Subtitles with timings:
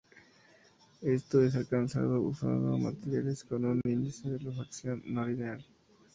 [1.03, 5.63] Esto es alcanzado usando materiales con un índice de refracción no lineal.